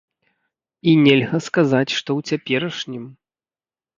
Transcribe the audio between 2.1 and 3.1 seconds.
ў цяперашнім.